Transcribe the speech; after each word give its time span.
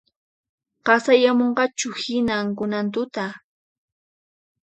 Qasayamunqachuhina 0.85 2.35
kunan 2.57 2.87
tutaqa 2.93 3.37